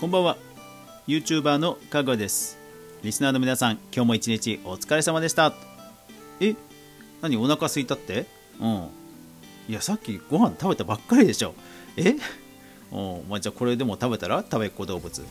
[0.00, 0.36] こんばんは。
[1.08, 2.56] YouTuber のかぐわです。
[3.02, 5.52] リスナーの皆さん今日も一日お疲れ様でした。
[6.38, 6.54] え？
[7.20, 8.26] 何お腹空いたって？
[8.60, 8.88] うん。
[9.68, 11.52] いやさっきご飯食べたばっかりでしょ。
[11.96, 12.14] え？
[12.92, 13.28] うん。
[13.28, 14.44] まあ、じゃあこれでも食べたら？
[14.44, 15.20] 食べっ子動物。
[15.20, 15.26] こ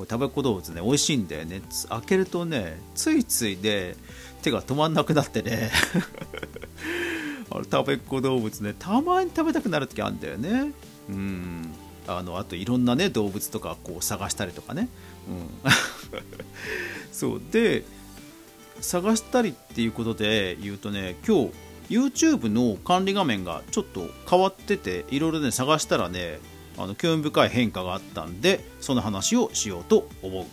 [0.00, 1.62] れ食べっ子動物ね美味しいんだよね。
[1.88, 3.96] 開けるとねついついで
[4.42, 5.70] 手が止まんなくなってね。
[7.50, 10.72] あれ食べっ子動物ねたまに食べたくなる時あるんだよね。
[11.08, 11.72] うん。
[12.18, 14.88] あのあといろんなね動物とかこう探したりとかね、
[15.28, 15.70] うん、
[17.12, 17.42] そう。
[17.50, 17.84] で
[18.80, 21.50] 探したりっていうことで言うとね今
[21.88, 26.38] 日 YouTube の管理画面がちょっと変わってていろいろね探したらね
[26.78, 30.46] あの興味深い変化があったんでその話をしようと思う。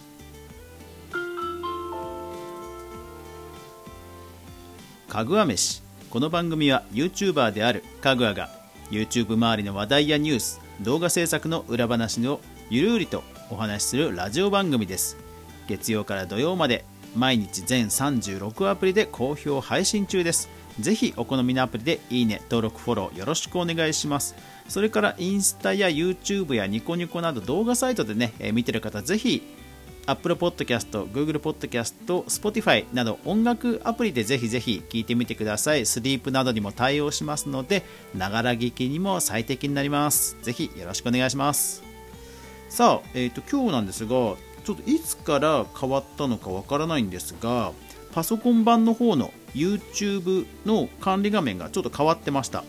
[5.08, 5.82] かぐわ飯。
[6.10, 8.50] この番組は YouTuber であるかぐわが
[8.92, 15.18] YouTube 周りの話題やニュース動画制作の裏話をゆるうりとお話しするラジオ番組です。
[15.68, 20.50] 月曜から土曜まで毎日全36アプリで好評配信中です。
[20.80, 24.36] ぜひお好みのアプリでいいね登録フォローよろしくお願いします。
[24.68, 29.42] それからインスタや YouTube やニコニコなど動画サイトでね、見てる方ぜひ
[30.08, 35.86] Apple Podcast、Google Podcast、Spotify など音楽アプリでぜひぜひ聴いてみてください。
[35.86, 37.84] スリープなどにも対応しますので、
[38.16, 40.38] ながら聞きにも最適になります。
[40.42, 41.84] ぜひよろしくお願いします。
[42.70, 47.72] さあ、えーと、今日なんですが、ちょっといつから変わったのかわからないんですが、
[48.14, 52.64] パソコン版の方の YouTube の管理画面がちょっと変わってました。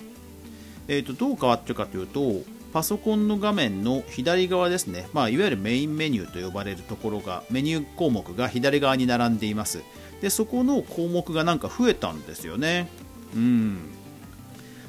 [0.89, 9.83] えーと、どう変わってるかというと、パソコンの画面の左側ですね、まあ、いわゆるメインメニューと呼ばれるところがメニュー項目が左側に並んでいます。
[10.21, 12.89] でそこの項目がなんか増えたんですよね。
[13.35, 13.79] うん。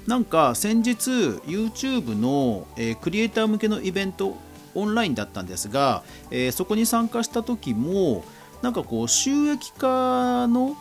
[0.08, 1.10] なんか先日
[1.46, 4.36] YouTube の、えー、クリエイター向けのイベント
[4.74, 8.24] オンラインだったんですが、えー、そこに参加した時も
[8.62, 10.76] なんかこう収益化の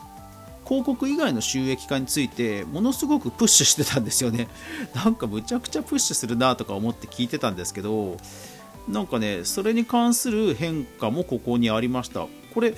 [0.68, 4.48] 広告以外の収益化についてものすごくプッシュしてたんですよね。
[4.94, 8.18] なんかむちゃくちゃプッシュするなとか思って聞いてたんですけど
[8.86, 12.26] なんかねそれに関する変化もここにありました。
[12.52, 12.74] これ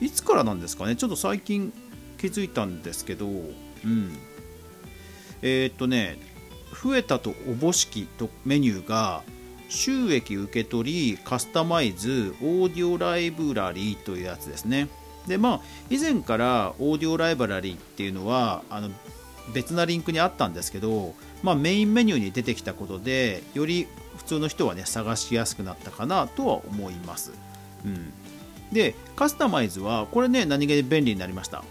[0.00, 0.96] いつからなんですかね？
[0.96, 1.70] ちょっと最近
[2.18, 4.16] 気づいたんですけどうん。
[5.42, 6.18] えー、っとね
[6.82, 9.22] 増えたとおぼしきとメニューが
[9.68, 14.88] 収益受け取りカスタマイズオーディオライブラリーというやつですね。
[15.26, 18.90] でまあ以前からオーディオライブラリーっていうのはあの
[19.52, 23.86] 別なリンクにあったんですけど、まあ、メインメニューに出てきたことでより
[24.16, 27.32] 普通の人はね探しやすくなったかなとは思います、
[27.84, 28.12] うん、
[28.72, 31.62] でカスタマイズはこれね何気に便利になりました。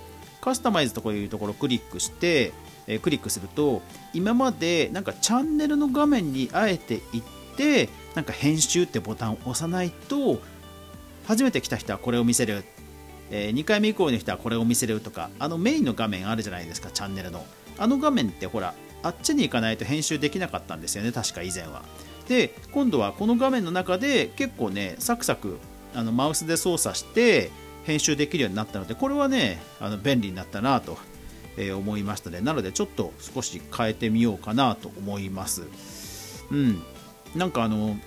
[0.44, 2.52] カスタマイズとかいうところをクリックして、
[2.86, 3.82] え、クリックすると
[4.14, 10.42] 今までなんかチャンネルの画面にあえて行ってなんか編集ってボタンを押さないと
[11.26, 12.66] 初めて来た人はこれを見せる
[13.36, 17.44] えー、2回目以降の人はこれを見せるとかあのメインの画面あるじゃないですかチャンネルの。
[17.80, 21.82] あの画面ってほらあっちに行かないと編集できなかったんですよね確か以前は。
[22.30, 25.58] で今度はこの画面の中で結構ねサクサク
[25.96, 27.50] あのマウスで操作して
[27.86, 31.00] 編集できるようになったのでこれはねあの便利になったなと、
[31.58, 32.40] え、思いましたね。
[32.40, 35.64] なのでちょっと少し変えてみようかなと思います。
[36.52, 36.84] うん。
[37.36, 37.98] なんかあの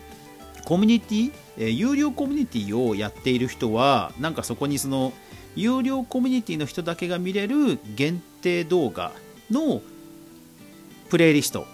[0.66, 5.12] コミュニティ、えー、有料コミュニティをやっている人はなんかそこにその
[5.54, 9.12] 有料コミュニティの人だけが見れる限定動画
[9.48, 9.80] の
[11.08, 11.66] プレイリスト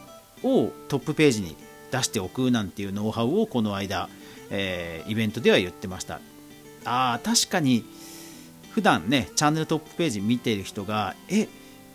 [0.45, 1.57] をトップページに
[1.91, 4.11] 出しておくなんていうノウハウをこの間、
[4.51, 6.21] えー、イベントでは言ってました。
[6.85, 7.85] あー確かに
[8.73, 11.49] 普段ねチャンネルトップページ見てる人がえっ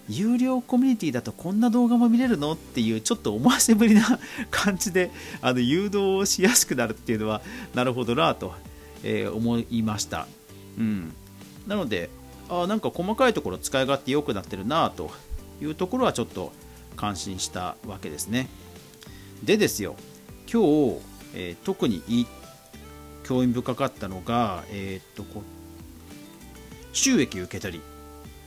[0.09, 4.19] 有料コミュニティだとこんな動画も見れるのっていうちょっと思わせぶりな
[4.49, 7.41] 感じであの誘導しやすくなるっていうのは
[7.73, 8.53] なるほどなと、
[9.03, 10.27] えー、思いました、
[10.77, 11.13] うん、
[11.67, 12.09] なので
[12.49, 15.11] あなんか細かいところ使い勝手良くなってるなと
[15.61, 16.53] いうところはちょっと
[16.95, 18.47] 感心したわけですね。
[19.43, 19.95] でですよ
[20.51, 20.99] 今日、
[21.35, 22.01] えー、特に
[23.23, 25.43] 興味深かったのが、えー、っと
[26.93, 27.96] 収益受け取り。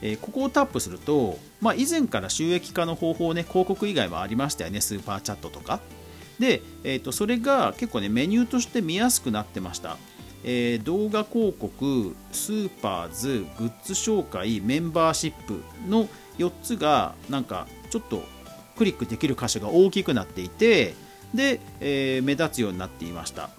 [0.01, 5.79] え、ここをタップすると、まあ、以前から収益化の方法ね、広告以外もありましたよね、スーパーチャットとか。
[6.39, 9.97] で、えー、とそれが結構ね、メニューとして見やすくなってました。
[10.43, 16.07] えー、動画広告、スーパーズ、グッズ紹介、メンバーシップの
[16.39, 18.23] 4つが、なんかちょっと
[18.75, 20.95] クリックできる箇所が大きくなっていて、
[21.33, 23.51] で、えー、目立つようになっていました。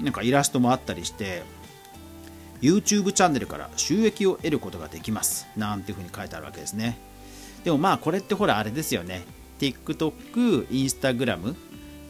[0.00, 1.42] なんかイラストもあったりして、
[2.64, 5.46] YouTube チャンネルから収益を得ることができます。
[5.54, 6.98] なんていうふうに書いてあるわけですね。
[7.62, 9.24] でもまあこれってほらあれですよね。
[9.60, 11.54] TikTok、Instagram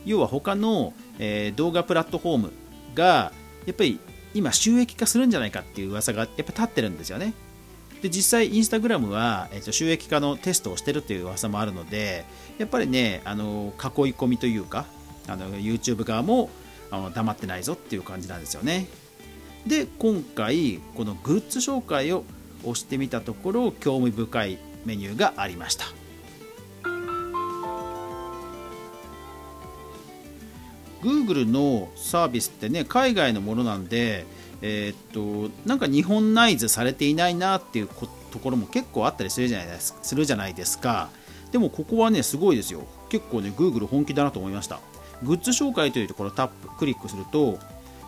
[0.04, 2.52] 要は他の、え、動画プラットフォーム
[2.94, 3.32] が、
[3.66, 3.98] やっぱり
[4.34, 7.32] 今収益化するんじゃないかっていう噂がやっぱ立ってるんですよね。
[8.02, 12.26] で実際インスタグラムは、えー、と収益化のテストをしてるっていう噂もあるので
[12.58, 14.84] やっぱりねあの囲い込みというか
[15.26, 16.50] あの YouTube 側も
[16.90, 18.88] あの黙ってないぞっていう感じなんですよね。
[19.66, 22.24] で今回このグッズ紹介を
[22.62, 25.86] 押してみたところ興味深いメニューがありました。
[31.02, 34.24] Google のサービスってね海外のものなんで
[34.62, 37.88] えー、っとなんか日本ナイズされていないなっていう
[38.30, 41.10] ところも結構あったりするじゃないですするじゃないですか。
[41.52, 42.86] でもここはねすごいですよ。
[43.10, 44.80] 結構ね Google 本気だなと思いました。
[45.22, 47.58] グッズ紹介というところタップクリックすると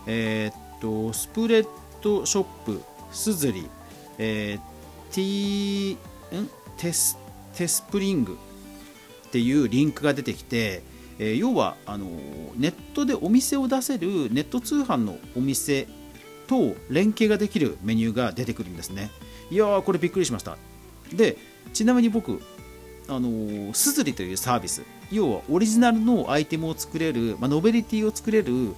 [0.06, 1.68] えー、っとスプレッ
[2.02, 2.82] ドショップ
[3.12, 3.68] すずり、
[4.18, 5.94] えー、ティ
[6.40, 6.50] ん？
[6.76, 7.18] テス
[7.54, 8.36] テスプリング
[9.28, 10.82] っていうリンクが出てきて、
[11.18, 12.06] えー、要はあの
[12.56, 15.88] ネットでお店を出せるネット通販のお店
[16.46, 19.10] と連携ができるメニューが出てくるんですね。
[19.50, 20.58] いやーこれびっくりしました。
[21.12, 21.38] で
[21.72, 22.40] ちなみに僕
[23.08, 28.74] あのすずりというサービス要はオリジナルのアイテムを作れる、まあ、ノベリティを作れる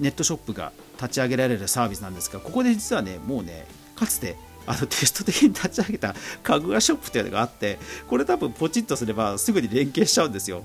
[0.00, 7.78] ネットショップが立ち上げられるサービスなんですがここで実はねもうねかつてあのテスト的に立ち上げた家具屋ショップというのがあって
[8.08, 10.64] これ多分ポチッとすればすぐに連携しちゃうんですよ。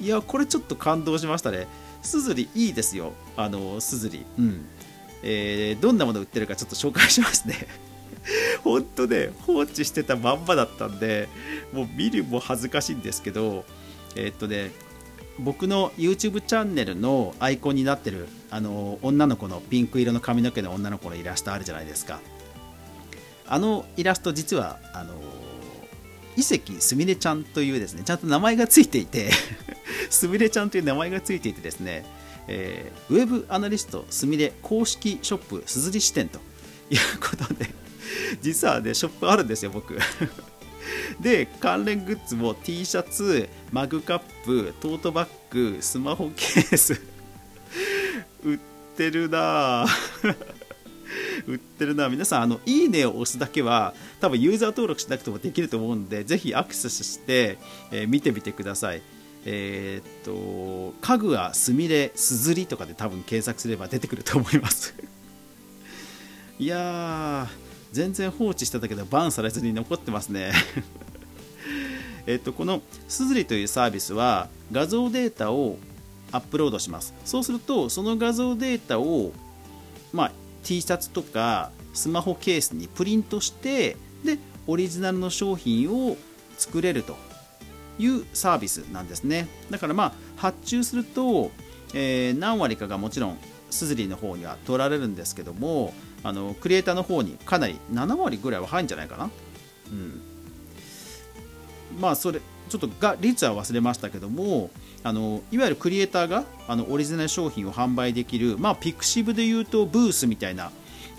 [0.00, 1.66] いやこれちょっと感動しましたね。
[2.02, 3.12] すずりいいですよ。
[3.36, 4.64] あのすずりうん。
[5.22, 7.68] えー、どんなもの売ってるかちょっと紹介しますね。
[8.64, 11.28] 本当ね放置してたまんまだったんで
[11.72, 13.64] もう見るも恥ずかしいんですけど
[14.14, 14.70] えー、っとね
[15.38, 22.20] 僕の YouTube チャンネルのアイコンになってるあの女の子のピンク色の髪の毛の女の子のイラストあるじゃないですか。
[23.46, 25.14] あのイラスト実はあの
[26.36, 29.30] 伊関すみれちゃんというですねちゃんと名前がついていて
[30.08, 32.04] すみれちゃんという名前がついていてですね
[32.48, 36.40] えー、ウェブアナリストすみれ公式ショップすずり支店と
[36.90, 37.68] いうことで
[38.40, 39.96] 実はねショップあるんですよ僕。
[41.20, 47.00] で関連グッズも T シャツマグカップトートバッグスマホケース。
[48.44, 48.58] 売っ
[48.96, 49.86] てるな
[51.46, 57.58] 売ってるな皆さんあのいいねを押すだけは多分ユーザー登録しなくてもできると思うんでぜひアクセスして、
[57.90, 59.02] えー、見てみてください。
[59.44, 64.94] えー、っと家具はすみれすずりとかで多分検索すれば出てくると思います。
[66.58, 67.48] いや
[67.92, 70.52] 全然放置してたけどバンされずに残ってますね。
[72.26, 75.78] えっとこのすずりというサービスは画像データを
[76.30, 77.14] アップロードします。
[77.24, 79.32] そうするとその画像データを、
[80.12, 80.32] まあ、
[80.64, 86.16] T シャツとかスマホケースにプリントしてでオリジナルの商品を
[86.56, 87.16] 作れると
[87.98, 89.48] いうサービスなんですね。
[89.70, 91.50] だからまあ発注すると、
[91.92, 93.38] えー、何割かがもちろん
[93.70, 95.92] スズリの方には取られるんですけども
[96.24, 99.30] あのクリエイターの方にかなり7割ぐらいは入るんじゃないかな。
[99.90, 100.20] うん。
[102.00, 104.70] まあそれちょっとが率は忘れましたけども
[105.02, 110.70] あのいわゆるクリエイターがあのオリジナル商品を販売できる、まあ、ピクシブでいうとブースみたいな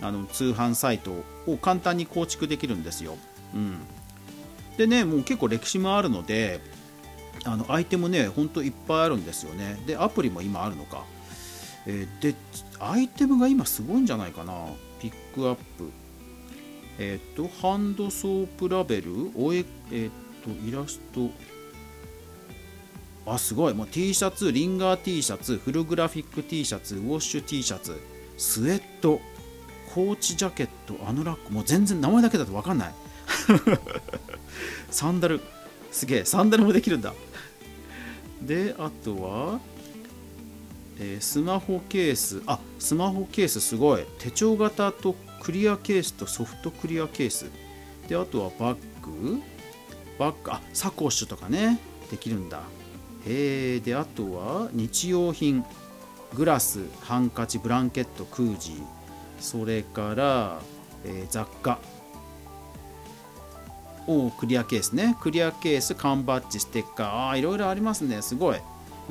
[0.02, 1.12] あの通販サイト
[1.46, 3.18] を簡単に構築できるんですよ。
[3.54, 3.78] うん、
[4.78, 6.60] でねもう結構歴史もあるので
[7.46, 9.82] あのアイテムねほんといっぱいあるんですよね。
[9.86, 11.04] でアプリも今あるのか、
[11.86, 12.36] え、で
[12.80, 14.54] アイテムが今すごいんじゃないかな。
[15.04, 15.92] ピックアップ。
[16.98, 19.32] えっ、ー、とハンドソープラベル。
[19.36, 20.10] おええっ、ー、
[20.42, 21.30] とイラスト。
[23.26, 23.74] あすごい。
[23.74, 28.00] もう T シャツリンガー T シャツフルグラフィック T シャツウォッシュ T シャツ。
[28.38, 29.20] スウェット。
[29.94, 31.52] コーチジャケットアヌラック。
[31.52, 32.94] もう全然名前だけだと分かんない。
[34.90, 35.42] サンダル。
[35.92, 36.26] すげえ。
[36.26, 37.14] サンダルもできるんだ。
[38.42, 39.60] であとは、
[41.00, 44.06] えー、スマホケースあスマホケースすごい。
[44.20, 47.46] 手帳型とクリアケースとソフトクリアケース。
[48.08, 49.42] であとはバッグ？
[50.20, 50.52] バッグ？
[50.52, 51.80] あサコッシュとかね。
[52.12, 52.62] できるんだ。
[53.26, 55.64] へえであとは日用品。
[56.36, 58.84] グラスハンカチブランケットクージー。
[59.40, 60.60] それから、
[61.06, 61.78] えー、雑貨。
[64.08, 65.16] おクリアケースね。
[65.22, 67.30] クリアケース缶バッジステッカー。
[67.30, 68.22] あいろいろありますね。
[68.22, 68.58] すごい。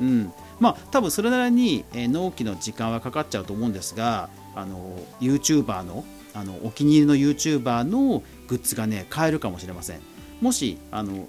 [0.01, 0.33] うん。
[0.59, 9.99] まあ多分それなりに、え、納期の時間はかかっちゃうと思うんですがあの YouTuber のあのお気に入りの YouTuber のグッズがね買えるかもしれません
[10.41, 11.27] もしあのこ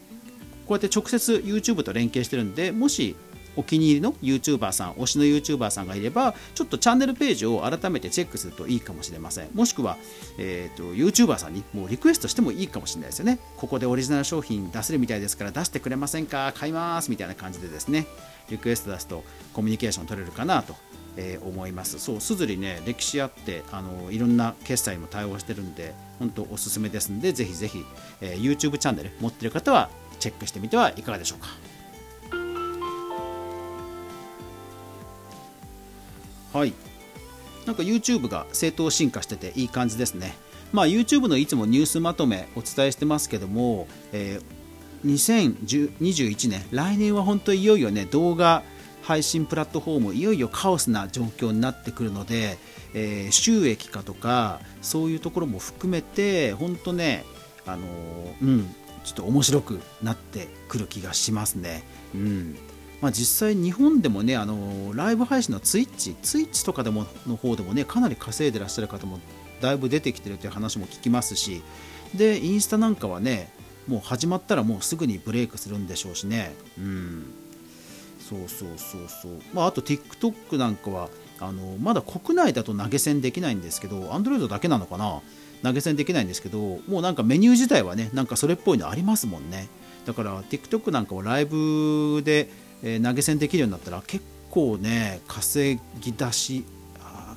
[0.71, 3.17] うやって直接 YouTube と連携してるんでもし
[3.57, 9.51] お気に入りの YouTuber さん、推しの YouTuber さんがいれば、ちょっとチャンネルページを改めてチェックするといいかもしれません。
[9.55, 9.97] もしくは、
[10.39, 13.39] えーと、YouTuber さんにもうリクエストしてもいいかもしれないですよね。
[13.57, 16.53] ここでオリジナル商品出せるみたいですから出してくれませんか？
[16.57, 18.09] 買いますみたいな感じでですね、
[18.51, 20.75] リクエスト出すとコミュニケーション取れるかなと
[21.17, 21.99] えー、思います。
[21.99, 27.85] そうすずりね歴史あってあのいろんな決済も対応してるんで本当おすすめですんでぜひぜひ、
[28.21, 31.49] えー、YouTube チャンネル持ってる方はチェックしてみてはいかがでしょうか。
[36.53, 36.73] はい。
[37.67, 40.35] なんか YouTube が正当進化してていい感じですね。
[40.73, 44.64] まあ YouTube のいつもニュースまとめお伝えしてますけども、えー、
[45.05, 48.63] 2021年来年は本当いよいよね動画
[49.03, 52.57] 配信プラットフォームいよいよカオスな状況になってくるので、
[52.95, 57.25] えー、収益化とかそういうところも含めて本当ね
[57.67, 61.85] あのー、うんちょっと面白くなってくる気がしますね。
[62.15, 62.57] うん
[63.03, 69.21] まあ、実際日本でもねあのライブ配信のツイッチツイッチとかでもの方でもねかなり稼いでらっしゃる方も
[69.61, 71.63] だいぶ出てきてるという話も聞きますし
[72.15, 73.51] でインスタなんかはね
[73.87, 76.55] もう始まったらもうすぐにブレイクするんでしょうしね。
[76.79, 77.25] うん。
[78.19, 79.33] そうそうそうそう。
[79.53, 81.09] まああと TikTok なんかは
[81.41, 85.21] あのまだ国内だと投げ銭できないんですけど Android だけなのかな？
[85.63, 89.69] 投げ銭できないんですけどもうなんかメニュー自体はねなんかそれっぽいのありますもんね。
[90.07, 92.51] だから TikTok なんかをライブで、
[92.83, 96.65] え投げ銭できるようになったら結構ね稼ぎ出し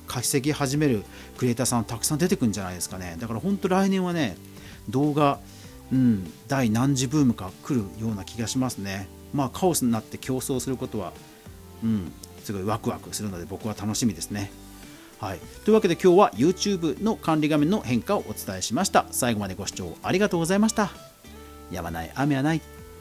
[0.06, 1.04] 稼ぎ始める
[1.36, 3.16] クリエイターさんたくさん出てくるんじゃないですかね。
[3.18, 4.36] だから本当来年はね
[4.88, 5.38] 動画、
[5.92, 9.08] うん、第何次ブームか来るような気がしますね。
[9.32, 11.12] まあカオスになって競争することは、
[11.82, 14.50] うん、すごいワクワクするので僕は楽しみですね。
[15.18, 19.06] はい、というわけで今日は YouTube の管理画面の変化をお伝えしました。
[19.10, 20.90] 最後までご視聴ありがとうございました。
[21.72, 22.60] やまない雨はない。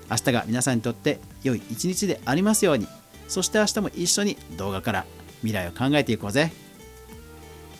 [0.09, 2.87] 明日が皆さんにとって良い一日でありますように。
[3.27, 5.05] そして明日も一緒に動画から
[5.41, 6.51] 未来を考えていこうぜ。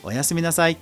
[0.03, 0.77] おやすみなさい。